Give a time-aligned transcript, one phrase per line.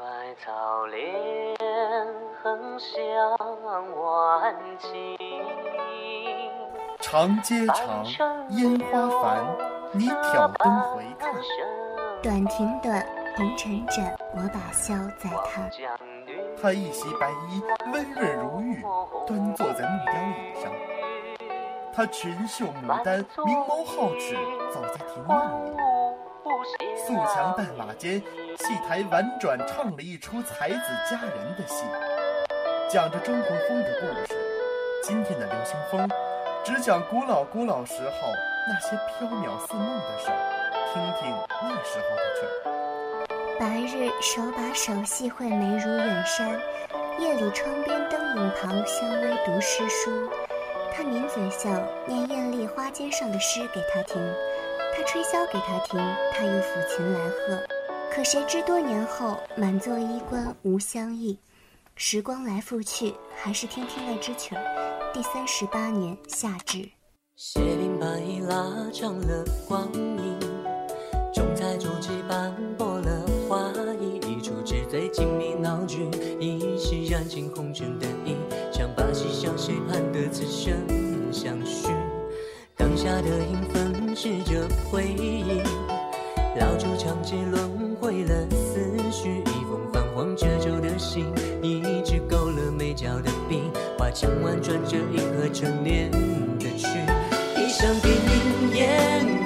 [0.00, 1.54] 在草莲
[2.42, 3.36] 横向
[3.98, 5.18] 晚晴。
[7.00, 8.02] 长街长，
[8.48, 9.44] 烟花繁，
[9.92, 11.30] 你挑灯回看。
[12.22, 15.70] 短亭短，红尘枕，我把箫在叹。
[16.62, 17.62] 他一袭白衣，
[17.92, 18.82] 温润如玉，
[19.26, 20.72] 端坐在木雕椅上。
[21.92, 24.34] 他裙袖牡丹，明眸皓齿，
[24.72, 25.36] 走在庭院
[25.76, 25.89] 里。
[27.06, 28.20] 素墙淡瓦间，
[28.58, 31.84] 戏台婉转唱了一出才子佳人的戏，
[32.88, 34.36] 讲着中国风的故事。
[35.02, 36.08] 今天的流行风，
[36.64, 38.32] 只讲古老古老时候
[38.68, 40.36] 那些飘渺似梦的事儿，
[40.92, 43.58] 听听那时候的曲儿。
[43.58, 46.60] 白日手把手细绘眉如远山，
[47.18, 50.28] 夜里窗边灯影旁相偎读诗书。
[50.92, 51.70] 他抿嘴笑，
[52.06, 54.20] 念艳丽花间上的诗给他听。
[55.04, 55.98] 吹箫给他听，
[56.32, 57.66] 他又抚琴来和。
[58.12, 61.38] 可谁知多年后，满座衣冠无相忆。
[61.94, 65.12] 时光来复去，还是听听那支曲儿。
[65.12, 66.88] 第三十八年夏至。
[67.36, 70.38] 斜林白衣拉长了光阴，
[71.32, 74.20] 重彩竹枝斑驳了花衣。
[74.26, 76.08] 一出纸醉金迷闹剧，
[76.40, 78.36] 一袭染尽红尘的衣，
[78.72, 80.72] 想把戏笑谁盼得此生
[81.32, 81.88] 相许。
[82.76, 85.62] 当下的影分饰着回忆，
[86.58, 88.80] 老旧长街轮回了思
[89.10, 91.26] 绪，一封泛黄褶皱的信，
[91.62, 96.10] 一支勾勒眉角的笔，画墙婉转着银河陈年
[96.58, 96.88] 的曲，
[97.56, 99.39] 一声低吟演。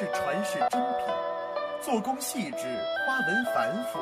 [0.00, 1.06] 是传世珍品，
[1.82, 2.66] 做工细致，
[3.06, 3.98] 花纹繁复，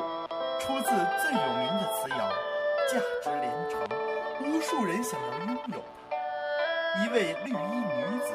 [0.61, 2.31] 出自最有名的瓷窑，
[2.89, 3.83] 价值连城，
[4.45, 7.03] 无数人想要拥有它。
[7.03, 8.33] 一位绿衣女子，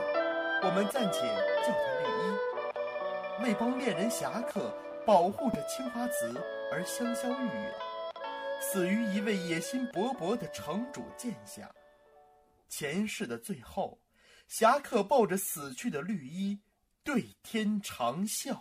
[0.62, 1.22] 我们暂且
[1.66, 4.70] 叫她绿衣，为帮恋人侠客
[5.06, 6.34] 保护着青花瓷
[6.70, 7.72] 而香消玉殒，
[8.60, 11.72] 死于一位野心勃勃的城主剑下。
[12.68, 13.98] 前世的最后。
[14.50, 16.60] 侠客抱着死去的绿衣，
[17.06, 18.56] 对天长啸。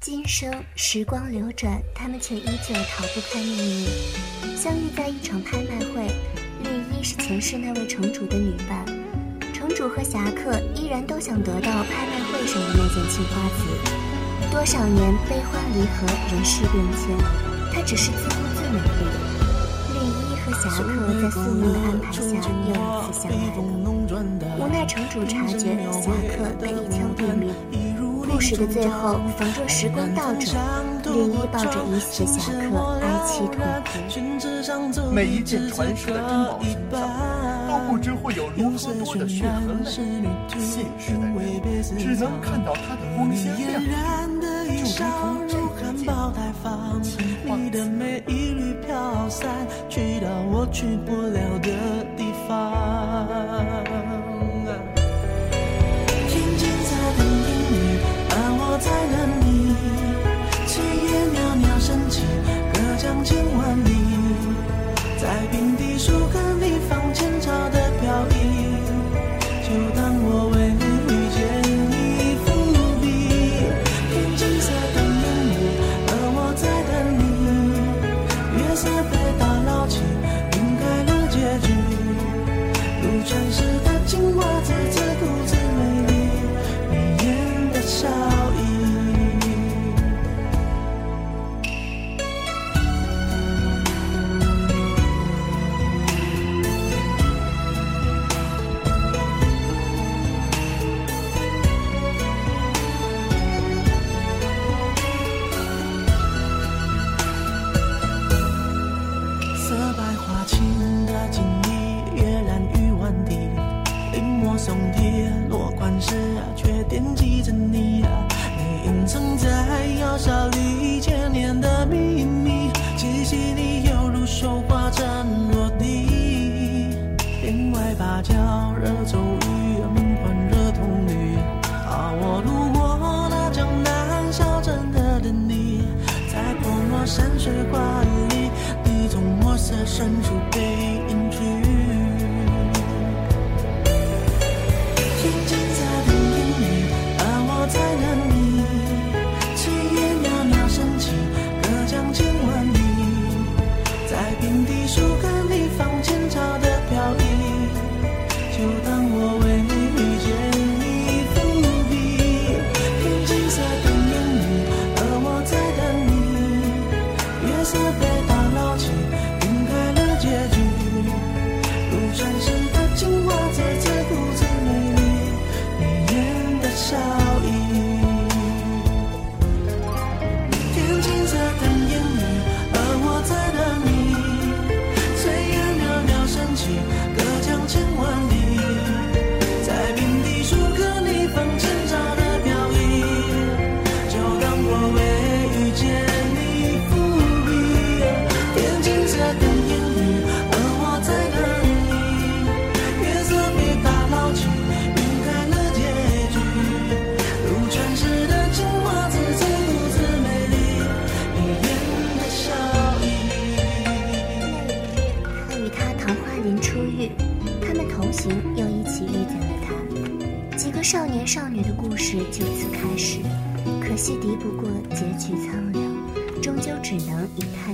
[0.00, 3.86] 今生时光流转，他们却依旧逃不开命运。
[4.56, 6.08] 相遇在一场拍卖会，
[6.64, 8.86] 绿衣是前世那位城主的女伴。
[9.52, 14.50] 城主和侠客依然都想得到拍卖会上的那件青花瓷。
[14.50, 17.18] 多少年悲欢离合，人事变迁，
[17.70, 19.04] 他只是自顾自美丽。
[19.92, 22.32] 绿衣和侠客在宿命的安排下又一
[23.12, 23.60] 次相爱了。
[24.58, 27.05] 无奈城主察觉侠客被一枪
[28.36, 30.62] 故事的最后，仿若时光倒转，
[31.04, 35.10] 绿衣抱着已死的侠客哀戚痛哭。
[35.10, 37.00] 每一件传世的珍宝身上，
[37.66, 39.88] 都不知会有如何多的血和泪。
[39.88, 43.80] 现实的人只能看到它的光鲜亮
[44.38, 44.44] 丽，
[44.82, 46.36] 就如同这一件青花
[47.00, 47.16] 瓷。
[49.88, 51.70] 去到我去不了的
[52.18, 54.05] 地方。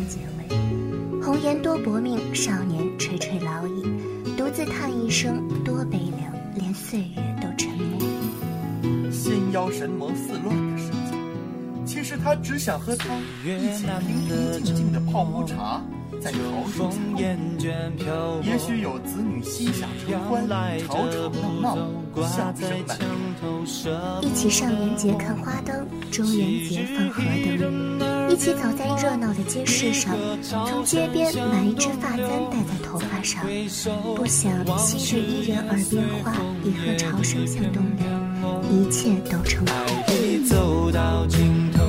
[0.09, 1.23] 结尾。
[1.23, 3.83] 红颜多薄命，少年垂垂老矣，
[4.37, 8.01] 独自叹一声多悲凉，连岁月都沉默。
[9.11, 11.15] 仙妖神魔似乱的世界，
[11.85, 13.09] 其实他只想和他
[13.45, 15.81] 一起平平静静的泡壶茶，
[16.21, 16.39] 在桃
[16.69, 16.99] 树下。
[18.43, 20.49] 也许有子女膝下承欢，
[20.81, 23.09] 吵吵闹闹，笑声满天。
[24.23, 27.23] 一起上元节看花灯，中元节放河
[27.59, 33.44] 灯，一起走在热闹的街市上，从街边买一支发簪戴在头发上，
[34.17, 36.32] 不想昔日伊人耳边话，
[36.64, 38.06] 一和潮声向东流，
[38.70, 39.76] 一切都成空。
[40.17, 41.84] 一走到尽头，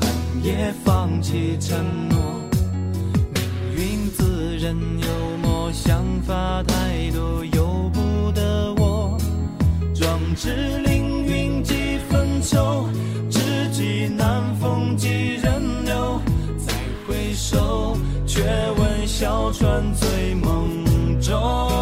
[0.00, 0.08] 恨
[0.44, 1.76] 也放弃承
[2.08, 2.16] 诺。
[3.34, 5.08] 命运自认幽
[5.42, 9.18] 默，想法太多，由不得我。
[9.96, 12.88] 壮志凌云几分愁，
[14.04, 16.20] 知己难逢几人留。
[16.58, 16.74] 再
[17.06, 17.96] 回首，
[18.26, 18.42] 却
[18.76, 21.73] 闻小船醉梦中。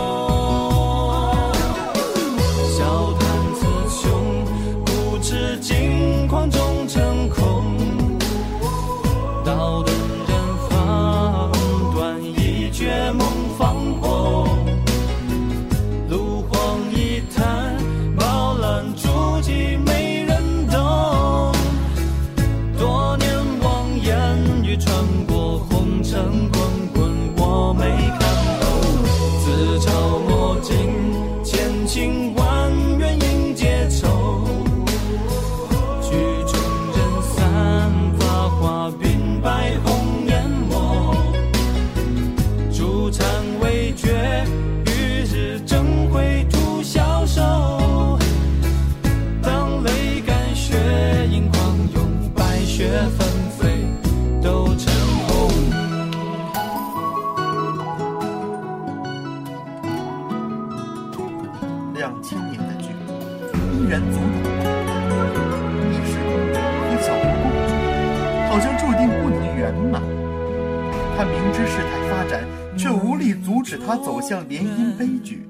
[71.17, 72.45] 他明知事态发展，
[72.77, 75.47] 却无力阻止他走向联姻悲剧，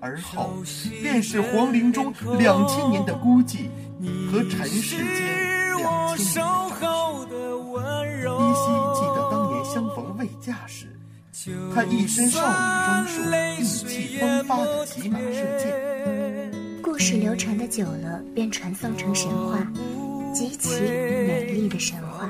[0.00, 0.62] 而后
[1.02, 3.68] 便是黄陵中两千年的孤寂
[4.30, 7.90] 和尘世间两千年的故事。
[8.24, 8.64] 依稀
[8.94, 10.86] 记得当年相逢未嫁时，
[11.74, 12.54] 他一身少女
[12.86, 13.20] 装束，
[13.58, 15.68] 意气风发的骑马射箭。
[16.82, 19.58] 故事流传的久了，便传颂成神话，
[20.32, 22.28] 极其美丽的神话。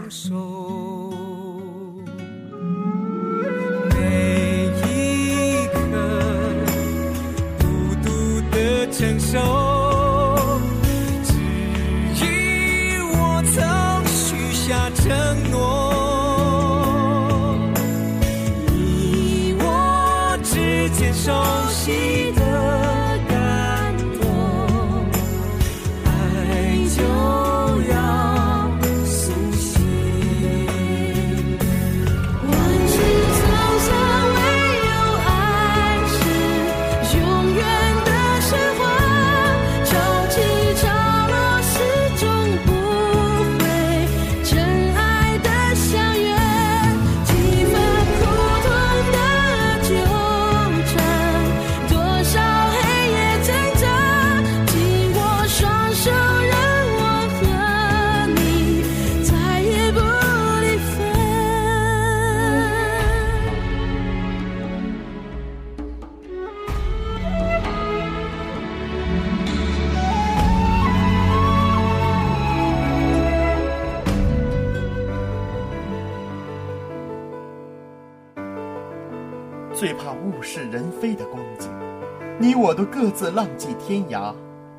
[83.03, 84.33] 各自浪迹天涯，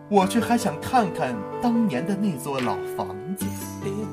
[0.08, 3.46] 我却还想看看当年的那座老房子。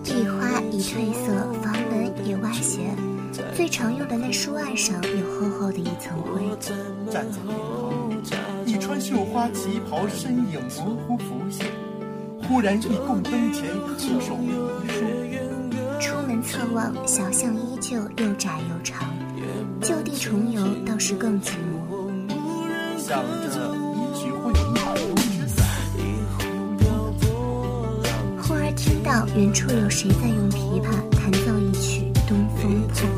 [0.05, 2.81] 一花一褪色，房门也歪斜，
[3.55, 6.43] 最常用的那书案上有厚厚的一层灰。
[7.09, 11.65] 站在边旁，一穿绣花旗袍，身影模糊浮现。
[12.49, 15.05] 忽然一供灯前，合手为一书。
[16.01, 19.09] 出门侧望，小巷依旧又窄又长，
[19.81, 22.11] 就地重游倒是更寂寞。
[22.99, 23.73] 想着
[29.35, 33.09] 远处有谁在用琵琶弹奏一曲《东风破》。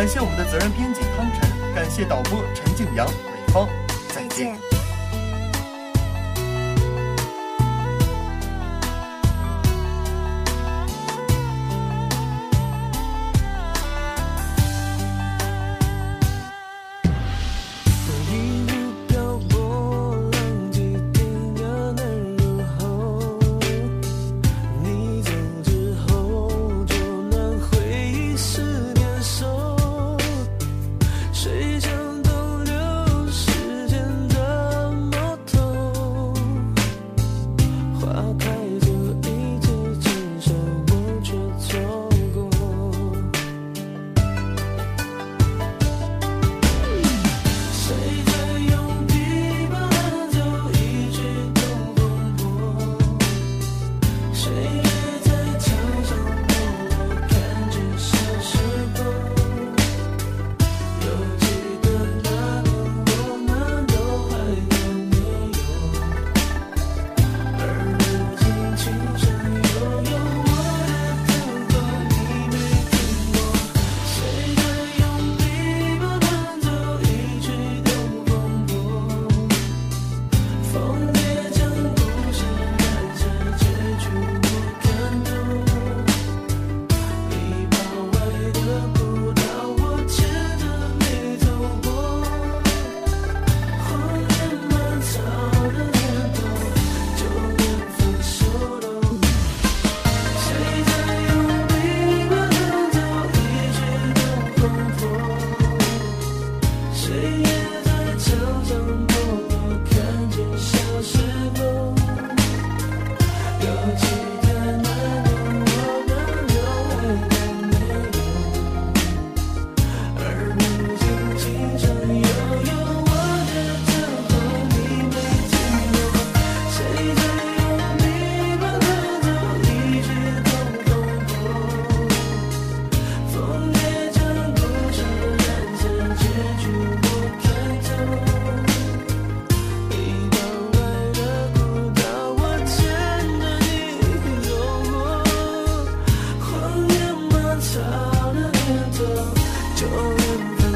[0.00, 3.68] 感谢我们的责任编辑汤晨，感谢导播陈静阳、美方，
[4.08, 4.28] 再见。
[4.28, 4.69] 再见。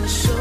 [0.06, 0.33] so